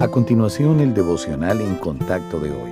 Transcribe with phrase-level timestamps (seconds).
[0.00, 2.70] A continuación, el devocional en contacto de hoy.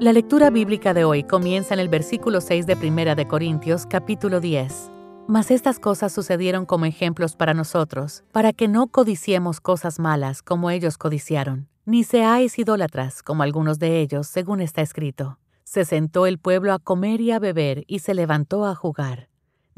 [0.00, 4.40] La lectura bíblica de hoy comienza en el versículo 6 de Primera de Corintios, capítulo
[4.40, 4.90] 10.
[5.28, 10.72] Mas estas cosas sucedieron como ejemplos para nosotros, para que no codiciemos cosas malas como
[10.72, 15.38] ellos codiciaron, ni seáis idólatras como algunos de ellos, según está escrito.
[15.62, 19.29] Se sentó el pueblo a comer y a beber y se levantó a jugar.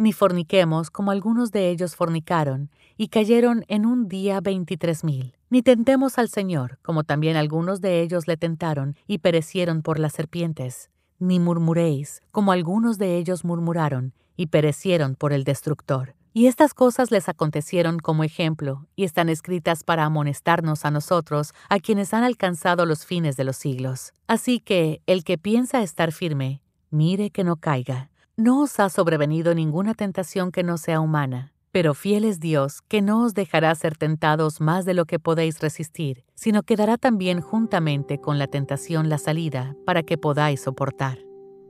[0.02, 5.36] Ni forniquemos como algunos de ellos fornicaron, y cayeron en un día veintitrés mil.
[5.48, 10.12] Ni tentemos al Señor, como también algunos de ellos le tentaron y perecieron por las
[10.12, 10.90] serpientes.
[11.20, 16.16] Ni murmuréis, como algunos de ellos murmuraron y perecieron por el destructor.
[16.32, 21.78] Y estas cosas les acontecieron como ejemplo, y están escritas para amonestarnos a nosotros, a
[21.78, 24.14] quienes han alcanzado los fines de los siglos.
[24.26, 26.60] Así que el que piensa estar firme,
[26.90, 28.08] mire que no caiga.
[28.38, 33.02] No os ha sobrevenido ninguna tentación que no sea humana, pero fiel es Dios, que
[33.02, 37.42] no os dejará ser tentados más de lo que podéis resistir, sino que dará también
[37.42, 41.18] juntamente con la tentación la salida, para que podáis soportar.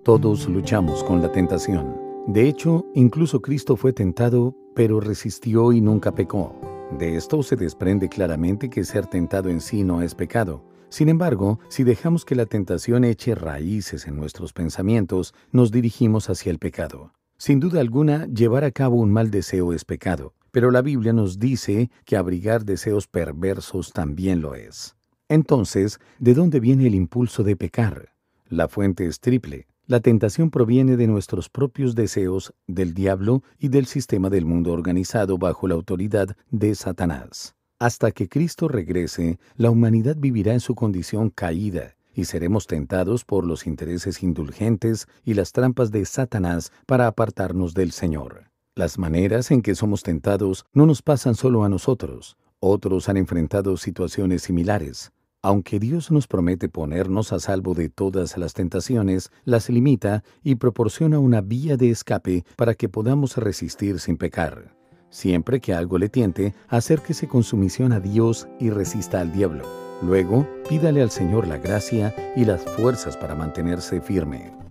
[0.04, 1.96] Todos luchamos con la tentación.
[2.28, 6.54] De hecho, incluso Cristo fue tentado, pero resistió y nunca pecó.
[6.96, 10.62] De esto se desprende claramente que ser tentado en sí no es pecado.
[10.92, 16.50] Sin embargo, si dejamos que la tentación eche raíces en nuestros pensamientos, nos dirigimos hacia
[16.50, 17.14] el pecado.
[17.38, 21.38] Sin duda alguna, llevar a cabo un mal deseo es pecado, pero la Biblia nos
[21.38, 24.94] dice que abrigar deseos perversos también lo es.
[25.30, 28.12] Entonces, ¿de dónde viene el impulso de pecar?
[28.50, 29.68] La fuente es triple.
[29.86, 35.38] La tentación proviene de nuestros propios deseos, del diablo y del sistema del mundo organizado
[35.38, 37.54] bajo la autoridad de Satanás.
[37.82, 43.44] Hasta que Cristo regrese, la humanidad vivirá en su condición caída y seremos tentados por
[43.44, 48.52] los intereses indulgentes y las trampas de Satanás para apartarnos del Señor.
[48.76, 52.36] Las maneras en que somos tentados no nos pasan solo a nosotros.
[52.60, 55.10] Otros han enfrentado situaciones similares.
[55.42, 61.18] Aunque Dios nos promete ponernos a salvo de todas las tentaciones, las limita y proporciona
[61.18, 64.81] una vía de escape para que podamos resistir sin pecar.
[65.12, 69.62] Siempre que algo le tiente, acérquese con sumisión a Dios y resista al diablo.
[70.00, 74.61] Luego, pídale al Señor la gracia y las fuerzas para mantenerse firme.